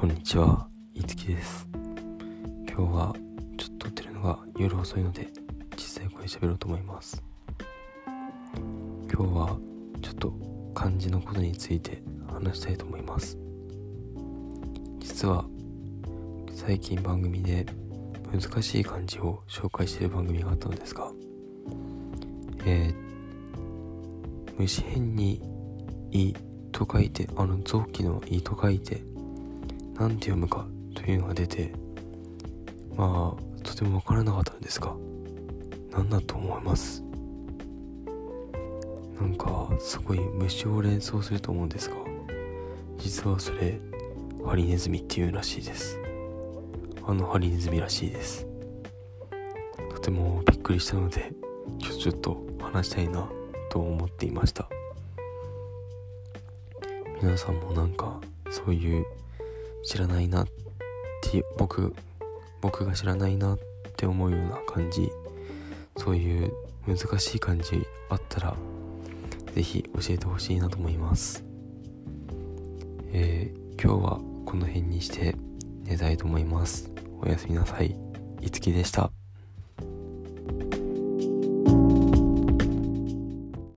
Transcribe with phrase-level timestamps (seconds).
[0.00, 1.68] こんにちは、いつきです。
[2.66, 3.14] 今日は
[3.58, 5.28] ちょっと撮ってるのが夜遅いので
[5.76, 7.22] 小さい声で喋ろうと思います。
[9.12, 9.58] 今日は
[10.00, 10.32] ちょっと
[10.74, 13.36] 漢字のことについて話したいと思います。
[15.00, 15.44] 実は
[16.54, 17.66] 最近番組で
[18.32, 21.12] 難しい漢字を紹介している番組があったのですが、
[22.64, 25.42] えー、虫編に
[26.10, 26.32] 「い」
[26.72, 29.09] と書いてあの臓器の「い」と書いて
[30.00, 31.74] 何て読むかというのが出て
[32.96, 34.96] まあとても分からなかったんですが
[35.92, 37.04] 何だと思います。
[39.20, 41.96] なんかすごい虫を連想すると思うんですが
[42.96, 43.78] 実はそれ
[44.46, 45.98] ハリネズミっていうらしいです。
[47.06, 48.46] あのハリネズミらしいです。
[49.90, 51.30] とてもびっくりしたので
[51.78, 53.28] 今日ちょっと話したいな
[53.70, 54.66] と思っていました。
[57.20, 58.18] 皆さんもなんか
[58.50, 59.04] そういう
[59.84, 60.46] 知らないなっ
[61.22, 61.94] て僕
[62.60, 63.58] 僕が知らないなっ
[63.96, 65.10] て思うような感じ
[65.96, 66.52] そういう
[66.86, 68.56] 難しい感じあったら
[69.54, 71.44] 是非教えてほしいなと思います。
[73.12, 75.34] えー、今日はこの辺にして
[75.84, 76.90] 寝たいと思います。
[77.20, 77.96] おやすみなさい。
[78.40, 79.19] いつきでした。